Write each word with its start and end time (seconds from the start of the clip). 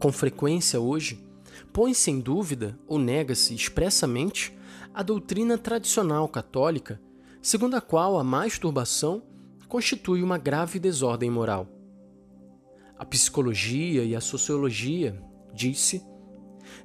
Com 0.00 0.10
frequência 0.10 0.80
hoje, 0.80 1.22
põe-se 1.74 2.10
em 2.10 2.20
dúvida 2.20 2.78
ou 2.88 2.98
nega-se 2.98 3.54
expressamente 3.54 4.56
a 4.94 5.02
doutrina 5.02 5.58
tradicional 5.58 6.26
católica, 6.26 6.98
segundo 7.42 7.76
a 7.76 7.82
qual 7.82 8.18
a 8.18 8.24
masturbação 8.24 9.22
constitui 9.68 10.22
uma 10.22 10.38
grave 10.38 10.78
desordem 10.78 11.30
moral. 11.30 11.68
A 12.98 13.04
psicologia 13.04 14.02
e 14.02 14.16
a 14.16 14.22
sociologia, 14.22 15.22
disse, 15.52 16.02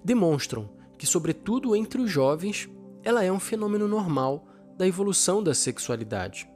demonstram 0.04 0.70
que, 0.98 1.08
sobretudo 1.08 1.74
entre 1.74 2.02
os 2.02 2.12
jovens, 2.12 2.70
ela 3.02 3.24
é 3.24 3.32
um 3.32 3.40
fenômeno 3.40 3.88
normal 3.88 4.46
da 4.78 4.86
evolução 4.86 5.42
da 5.42 5.54
sexualidade. 5.54 6.50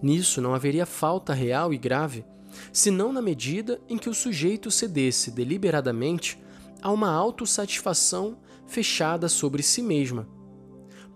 Nisso 0.00 0.40
não 0.40 0.54
haveria 0.54 0.86
falta 0.86 1.34
real 1.34 1.74
e 1.74 1.78
grave, 1.78 2.24
senão 2.72 3.12
na 3.12 3.22
medida 3.22 3.80
em 3.88 3.98
que 3.98 4.08
o 4.08 4.14
sujeito 4.14 4.70
cedesse 4.70 5.30
deliberadamente 5.30 6.38
a 6.82 6.90
uma 6.90 7.10
autossatisfação 7.10 8.38
fechada 8.66 9.28
sobre 9.28 9.62
si 9.62 9.82
mesma. 9.82 10.28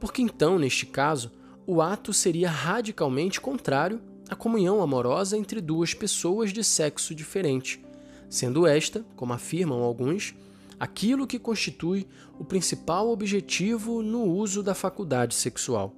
Porque 0.00 0.22
então, 0.22 0.58
neste 0.58 0.86
caso, 0.86 1.30
o 1.66 1.80
ato 1.80 2.12
seria 2.12 2.50
radicalmente 2.50 3.40
contrário 3.40 4.00
à 4.28 4.34
comunhão 4.34 4.82
amorosa 4.82 5.36
entre 5.36 5.60
duas 5.60 5.94
pessoas 5.94 6.52
de 6.52 6.64
sexo 6.64 7.14
diferente, 7.14 7.84
sendo 8.28 8.66
esta, 8.66 9.04
como 9.14 9.32
afirmam 9.32 9.82
alguns, 9.82 10.34
aquilo 10.80 11.26
que 11.26 11.38
constitui 11.38 12.08
o 12.38 12.44
principal 12.44 13.08
objetivo 13.10 14.02
no 14.02 14.24
uso 14.24 14.62
da 14.62 14.74
faculdade 14.74 15.34
sexual. 15.34 15.94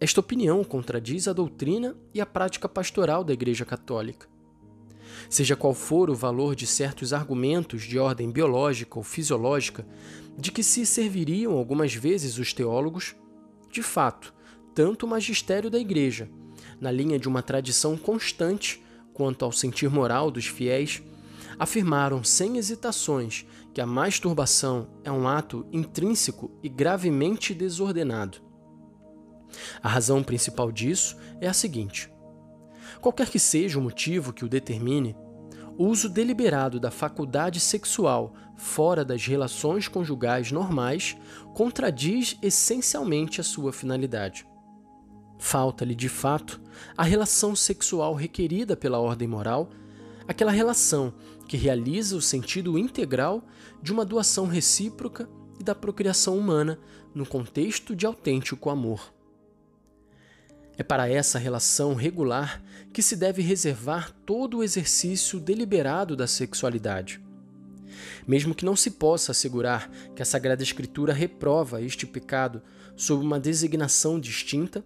Esta 0.00 0.20
opinião 0.20 0.62
contradiz 0.62 1.26
a 1.26 1.32
doutrina 1.32 1.96
e 2.14 2.20
a 2.20 2.26
prática 2.26 2.68
pastoral 2.68 3.24
da 3.24 3.32
Igreja 3.32 3.64
Católica. 3.64 4.28
Seja 5.28 5.56
qual 5.56 5.74
for 5.74 6.08
o 6.08 6.14
valor 6.14 6.54
de 6.54 6.68
certos 6.68 7.12
argumentos 7.12 7.82
de 7.82 7.98
ordem 7.98 8.30
biológica 8.30 8.96
ou 8.96 9.02
fisiológica 9.02 9.84
de 10.38 10.52
que 10.52 10.62
se 10.62 10.86
serviriam 10.86 11.52
algumas 11.52 11.92
vezes 11.94 12.38
os 12.38 12.52
teólogos, 12.52 13.16
de 13.72 13.82
fato, 13.82 14.32
tanto 14.72 15.04
o 15.04 15.08
magistério 15.08 15.68
da 15.68 15.80
Igreja, 15.80 16.30
na 16.80 16.92
linha 16.92 17.18
de 17.18 17.26
uma 17.26 17.42
tradição 17.42 17.96
constante 17.96 18.80
quanto 19.12 19.44
ao 19.44 19.50
sentir 19.50 19.90
moral 19.90 20.30
dos 20.30 20.46
fiéis, 20.46 21.02
afirmaram 21.58 22.22
sem 22.22 22.56
hesitações 22.56 23.44
que 23.74 23.80
a 23.80 23.86
masturbação 23.86 24.88
é 25.02 25.10
um 25.10 25.26
ato 25.26 25.66
intrínseco 25.72 26.52
e 26.62 26.68
gravemente 26.68 27.52
desordenado. 27.52 28.47
A 29.82 29.88
razão 29.88 30.22
principal 30.22 30.70
disso 30.70 31.16
é 31.40 31.48
a 31.48 31.52
seguinte: 31.52 32.10
qualquer 33.00 33.28
que 33.30 33.38
seja 33.38 33.78
o 33.78 33.82
motivo 33.82 34.32
que 34.32 34.44
o 34.44 34.48
determine, 34.48 35.16
o 35.76 35.86
uso 35.86 36.08
deliberado 36.08 36.80
da 36.80 36.90
faculdade 36.90 37.60
sexual 37.60 38.34
fora 38.56 39.04
das 39.04 39.24
relações 39.24 39.86
conjugais 39.86 40.50
normais 40.50 41.16
contradiz 41.54 42.36
essencialmente 42.42 43.40
a 43.40 43.44
sua 43.44 43.72
finalidade. 43.72 44.46
Falta-lhe, 45.38 45.94
de 45.94 46.08
fato, 46.08 46.60
a 46.96 47.04
relação 47.04 47.54
sexual 47.54 48.14
requerida 48.14 48.76
pela 48.76 48.98
ordem 48.98 49.28
moral 49.28 49.70
aquela 50.28 50.50
relação 50.50 51.14
que 51.48 51.56
realiza 51.56 52.14
o 52.14 52.20
sentido 52.20 52.76
integral 52.76 53.42
de 53.82 53.92
uma 53.92 54.04
doação 54.04 54.46
recíproca 54.46 55.28
e 55.58 55.64
da 55.64 55.74
procriação 55.74 56.36
humana 56.36 56.78
no 57.14 57.24
contexto 57.24 57.96
de 57.96 58.04
autêntico 58.04 58.68
amor. 58.68 59.12
É 60.78 60.84
para 60.84 61.10
essa 61.10 61.38
relação 61.38 61.94
regular 61.94 62.62
que 62.92 63.02
se 63.02 63.16
deve 63.16 63.42
reservar 63.42 64.12
todo 64.24 64.58
o 64.58 64.62
exercício 64.62 65.40
deliberado 65.40 66.14
da 66.14 66.28
sexualidade. 66.28 67.20
Mesmo 68.26 68.54
que 68.54 68.64
não 68.64 68.76
se 68.76 68.92
possa 68.92 69.32
assegurar 69.32 69.90
que 70.14 70.22
a 70.22 70.24
Sagrada 70.24 70.62
Escritura 70.62 71.12
reprova 71.12 71.82
este 71.82 72.06
pecado 72.06 72.62
sob 72.96 73.24
uma 73.24 73.40
designação 73.40 74.20
distinta, 74.20 74.84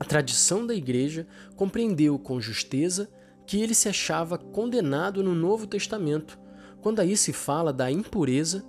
a 0.00 0.04
tradição 0.04 0.66
da 0.66 0.74
Igreja 0.74 1.28
compreendeu 1.54 2.18
com 2.18 2.40
justeza 2.40 3.08
que 3.46 3.60
ele 3.60 3.74
se 3.74 3.88
achava 3.88 4.36
condenado 4.36 5.22
no 5.22 5.32
Novo 5.32 5.64
Testamento, 5.64 6.38
quando 6.80 6.98
aí 6.98 7.16
se 7.16 7.32
fala 7.32 7.72
da 7.72 7.88
impureza, 7.88 8.64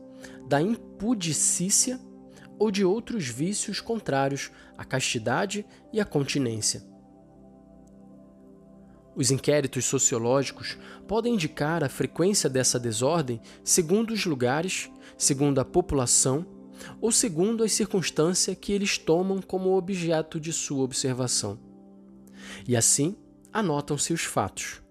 da 0.47 0.61
impudicícia 0.61 1.99
ou 2.57 2.71
de 2.71 2.83
outros 2.83 3.27
vícios 3.27 3.81
contrários 3.81 4.51
à 4.77 4.85
castidade 4.85 5.65
e 5.91 5.99
à 5.99 6.05
continência. 6.05 6.83
Os 9.15 9.29
inquéritos 9.29 9.85
sociológicos 9.85 10.77
podem 11.07 11.35
indicar 11.35 11.83
a 11.83 11.89
frequência 11.89 12.49
dessa 12.49 12.79
desordem 12.79 13.39
segundo 13.63 14.11
os 14.11 14.25
lugares, 14.25 14.89
segundo 15.17 15.59
a 15.59 15.65
população 15.65 16.45
ou 16.99 17.11
segundo 17.11 17.63
as 17.63 17.71
circunstâncias 17.71 18.57
que 18.59 18.73
eles 18.73 18.97
tomam 18.97 19.41
como 19.41 19.77
objeto 19.77 20.39
de 20.39 20.51
sua 20.51 20.83
observação. 20.83 21.59
E 22.67 22.75
assim, 22.75 23.15
anotam-se 23.51 24.11
os 24.13 24.23
fatos. 24.23 24.81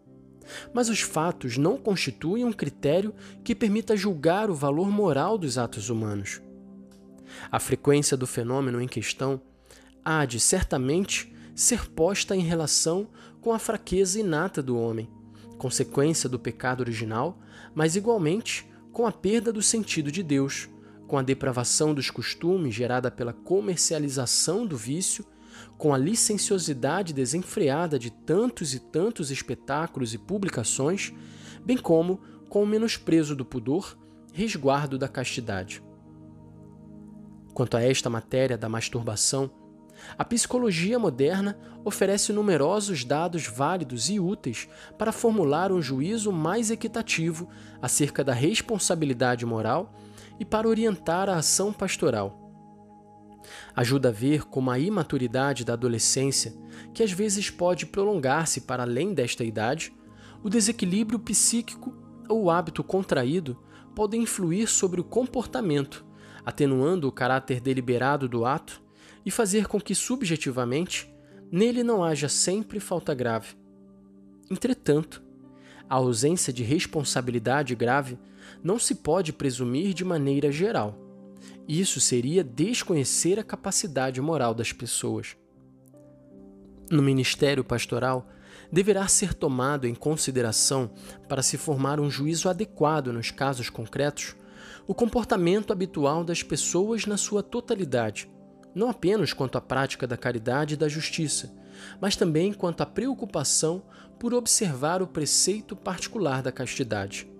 Mas 0.72 0.88
os 0.88 1.00
fatos 1.00 1.58
não 1.58 1.76
constituem 1.76 2.44
um 2.44 2.52
critério 2.52 3.14
que 3.42 3.54
permita 3.54 3.96
julgar 3.96 4.50
o 4.50 4.54
valor 4.54 4.88
moral 4.90 5.36
dos 5.36 5.58
atos 5.58 5.90
humanos. 5.90 6.40
A 7.50 7.58
frequência 7.58 8.16
do 8.16 8.26
fenômeno 8.26 8.80
em 8.80 8.88
questão 8.88 9.40
há 10.04 10.24
de 10.24 10.40
certamente 10.40 11.34
ser 11.54 11.88
posta 11.90 12.34
em 12.34 12.40
relação 12.40 13.08
com 13.40 13.52
a 13.52 13.58
fraqueza 13.58 14.18
inata 14.18 14.62
do 14.62 14.76
homem, 14.78 15.10
consequência 15.58 16.28
do 16.28 16.38
pecado 16.38 16.80
original, 16.80 17.38
mas 17.74 17.96
igualmente 17.96 18.70
com 18.92 19.06
a 19.06 19.12
perda 19.12 19.52
do 19.52 19.62
sentido 19.62 20.10
de 20.10 20.22
Deus, 20.22 20.68
com 21.06 21.18
a 21.18 21.22
depravação 21.22 21.94
dos 21.94 22.10
costumes 22.10 22.74
gerada 22.74 23.10
pela 23.10 23.32
comercialização 23.32 24.66
do 24.66 24.76
vício 24.76 25.26
com 25.76 25.92
a 25.92 25.98
licenciosidade 25.98 27.12
desenfreada 27.12 27.98
de 27.98 28.10
tantos 28.10 28.74
e 28.74 28.78
tantos 28.78 29.30
espetáculos 29.30 30.14
e 30.14 30.18
publicações, 30.18 31.12
bem 31.64 31.76
como 31.76 32.20
com 32.48 32.62
o 32.62 32.66
menosprezo 32.66 33.34
do 33.34 33.44
pudor, 33.44 33.96
resguardo 34.32 34.98
da 34.98 35.08
castidade. 35.08 35.82
Quanto 37.54 37.76
a 37.76 37.82
esta 37.82 38.08
matéria 38.08 38.56
da 38.56 38.68
masturbação, 38.68 39.50
a 40.18 40.24
psicologia 40.24 40.98
moderna 40.98 41.58
oferece 41.84 42.32
numerosos 42.32 43.04
dados 43.04 43.46
válidos 43.46 44.08
e 44.08 44.18
úteis 44.18 44.68
para 44.98 45.12
formular 45.12 45.70
um 45.70 45.80
juízo 45.80 46.32
mais 46.32 46.70
equitativo 46.70 47.48
acerca 47.80 48.24
da 48.24 48.32
responsabilidade 48.32 49.44
moral 49.44 49.94
e 50.40 50.44
para 50.44 50.68
orientar 50.68 51.28
a 51.28 51.36
ação 51.36 51.72
pastoral. 51.72 52.38
Ajuda 53.74 54.08
a 54.08 54.12
ver 54.12 54.44
como 54.44 54.70
a 54.70 54.78
imaturidade 54.78 55.64
da 55.64 55.72
adolescência, 55.72 56.54
que 56.94 57.02
às 57.02 57.12
vezes 57.12 57.50
pode 57.50 57.86
prolongar-se 57.86 58.62
para 58.62 58.82
além 58.82 59.12
desta 59.12 59.44
idade, 59.44 59.92
o 60.42 60.48
desequilíbrio 60.48 61.18
psíquico 61.18 61.94
ou 62.28 62.44
o 62.44 62.50
hábito 62.50 62.82
contraído 62.82 63.58
podem 63.94 64.22
influir 64.22 64.68
sobre 64.68 65.00
o 65.00 65.04
comportamento, 65.04 66.04
atenuando 66.44 67.08
o 67.08 67.12
caráter 67.12 67.60
deliberado 67.60 68.28
do 68.28 68.44
ato 68.44 68.82
e 69.24 69.30
fazer 69.30 69.66
com 69.66 69.80
que, 69.80 69.94
subjetivamente, 69.94 71.12
nele 71.50 71.82
não 71.82 72.02
haja 72.02 72.28
sempre 72.28 72.80
falta 72.80 73.14
grave. 73.14 73.54
Entretanto, 74.50 75.22
a 75.88 75.96
ausência 75.96 76.52
de 76.52 76.62
responsabilidade 76.62 77.74
grave 77.74 78.18
não 78.62 78.78
se 78.78 78.96
pode 78.96 79.32
presumir 79.32 79.94
de 79.94 80.04
maneira 80.04 80.50
geral 80.50 81.02
isso 81.68 82.00
seria 82.00 82.42
desconhecer 82.42 83.38
a 83.38 83.44
capacidade 83.44 84.20
moral 84.20 84.54
das 84.54 84.72
pessoas. 84.72 85.36
No 86.90 87.02
ministério 87.02 87.64
pastoral, 87.64 88.28
deverá 88.70 89.06
ser 89.06 89.32
tomado 89.32 89.86
em 89.86 89.94
consideração, 89.94 90.90
para 91.28 91.42
se 91.42 91.56
formar 91.56 92.00
um 92.00 92.10
juízo 92.10 92.48
adequado 92.48 93.12
nos 93.12 93.30
casos 93.30 93.70
concretos, 93.70 94.34
o 94.86 94.94
comportamento 94.94 95.72
habitual 95.72 96.24
das 96.24 96.42
pessoas 96.42 97.06
na 97.06 97.16
sua 97.16 97.42
totalidade, 97.42 98.30
não 98.74 98.88
apenas 98.88 99.32
quanto 99.32 99.56
à 99.56 99.60
prática 99.60 100.06
da 100.06 100.16
caridade 100.16 100.74
e 100.74 100.76
da 100.76 100.88
justiça, 100.88 101.54
mas 102.00 102.16
também 102.16 102.52
quanto 102.52 102.82
à 102.82 102.86
preocupação 102.86 103.82
por 104.18 104.34
observar 104.34 105.02
o 105.02 105.06
preceito 105.06 105.74
particular 105.74 106.42
da 106.42 106.52
castidade. 106.52 107.30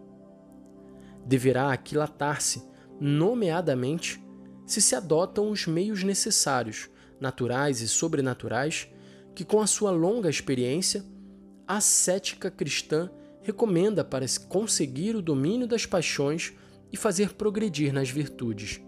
Deverá 1.25 1.73
aquilatar-se 1.73 2.63
nomeadamente, 3.01 4.23
se 4.67 4.81
se 4.81 4.95
adotam 4.95 5.51
os 5.51 5.67
meios 5.67 6.03
necessários, 6.03 6.89
naturais 7.21 7.81
e 7.81 7.89
sobrenaturais, 7.89 8.89
que 9.35 9.45
com 9.45 9.61
a 9.61 9.67
sua 9.67 9.91
longa 9.91 10.29
experiência, 10.29 11.05
a 11.67 11.77
ascética 11.77 12.51
cristã 12.51 13.11
recomenda 13.43 14.05
para 14.05 14.27
conseguir 14.49 15.17
o 15.17 15.23
domínio 15.23 15.67
das 15.67 15.87
paixões 15.87 16.53
e 16.93 16.97
fazer 16.97 17.35
progredir 17.35 17.93
nas 17.93 18.11
virtudes. 18.11 18.81